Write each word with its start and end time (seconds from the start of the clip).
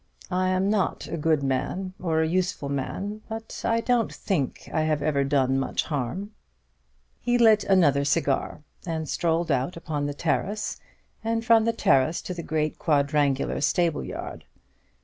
"I 0.31 0.47
am 0.49 0.67
not 0.67 1.05
a 1.07 1.15
good 1.15 1.43
man 1.43 1.93
or 2.01 2.21
a 2.23 2.27
useful 2.27 2.69
man; 2.69 3.21
but 3.29 3.61
I 3.63 3.81
don't 3.81 4.11
think 4.11 4.67
I 4.73 4.81
have 4.81 5.03
ever 5.03 5.23
done 5.23 5.59
much 5.59 5.83
harm." 5.83 6.31
He 7.19 7.37
lit 7.37 7.63
another 7.65 8.03
cigar, 8.03 8.63
and 8.83 9.07
strolled 9.07 9.51
out 9.51 9.77
upon 9.77 10.07
the 10.07 10.15
terrace, 10.15 10.79
and 11.23 11.45
from 11.45 11.65
the 11.65 11.71
terrace 11.73 12.19
to 12.23 12.33
the 12.33 12.41
great 12.41 12.79
quadrangular 12.79 13.61
stable 13.61 14.03
yard. 14.03 14.45